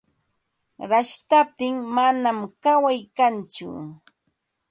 Rashtaptin 0.91 1.75
manam 1.95 2.39
kaway 2.63 2.99
kantsu. 3.17 3.67